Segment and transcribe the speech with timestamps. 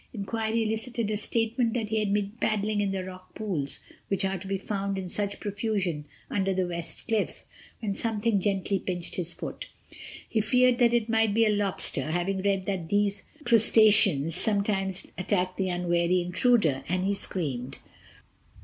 [0.15, 4.39] Inquiry elicited a statement that he had been paddling in the rock pools, which are
[4.39, 7.45] to be found in such profusion under the West Cliff,
[7.81, 9.67] when something gently pinched his foot.
[10.27, 15.55] He feared that it might be a lobster, having read that these crustaceans sometimes attack
[15.55, 17.77] the unwary intruder, and he screamed.